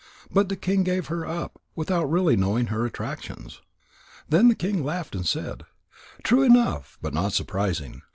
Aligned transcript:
But 0.33 0.49
the 0.49 0.55
king 0.55 0.81
gave 0.81 1.09
her 1.09 1.27
up 1.27 1.61
without 1.75 2.05
really 2.09 2.35
knowing 2.35 2.73
her 2.73 2.87
attractions." 2.87 3.61
Then 4.27 4.47
the 4.47 4.55
king 4.55 4.83
laughed 4.83 5.13
and 5.13 5.27
said: 5.27 5.61
"True 6.23 6.41
enough, 6.41 6.97
but 7.03 7.13
not 7.13 7.33
surprising. 7.33 8.01